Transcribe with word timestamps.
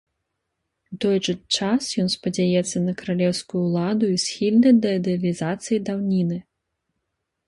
У 0.93 0.95
той 1.03 1.17
жа 1.25 1.33
час 1.57 1.89
ён 2.03 2.07
спадзяецца 2.13 2.81
на 2.85 2.95
каралеўскую 3.01 3.59
ўладу 3.67 4.05
і 4.13 4.15
схільны 4.23 4.69
да 4.87 4.95
ідэалізацыі 5.03 5.79
даўніны. 5.91 6.37